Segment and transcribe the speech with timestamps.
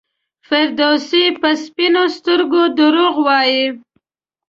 [0.47, 3.63] فردوسي په سپینو سترګو دروغ وایي.